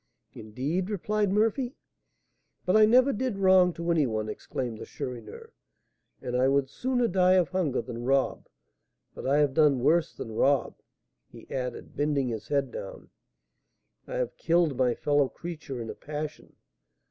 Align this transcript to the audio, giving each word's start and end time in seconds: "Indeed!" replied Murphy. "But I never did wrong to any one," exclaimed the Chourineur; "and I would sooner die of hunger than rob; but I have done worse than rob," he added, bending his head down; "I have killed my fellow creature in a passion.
"Indeed!" 0.33 0.89
replied 0.89 1.31
Murphy. 1.31 1.75
"But 2.65 2.75
I 2.75 2.85
never 2.87 3.13
did 3.13 3.37
wrong 3.37 3.71
to 3.73 3.91
any 3.91 4.07
one," 4.07 4.29
exclaimed 4.29 4.79
the 4.79 4.85
Chourineur; 4.87 5.53
"and 6.23 6.35
I 6.35 6.47
would 6.47 6.71
sooner 6.71 7.07
die 7.07 7.33
of 7.33 7.49
hunger 7.49 7.83
than 7.83 8.03
rob; 8.03 8.47
but 9.13 9.27
I 9.27 9.37
have 9.37 9.53
done 9.53 9.81
worse 9.83 10.11
than 10.15 10.31
rob," 10.31 10.73
he 11.31 11.45
added, 11.51 11.95
bending 11.95 12.29
his 12.29 12.47
head 12.47 12.71
down; 12.71 13.11
"I 14.07 14.15
have 14.15 14.35
killed 14.37 14.75
my 14.75 14.95
fellow 14.95 15.29
creature 15.29 15.79
in 15.79 15.87
a 15.87 15.93
passion. 15.93 16.55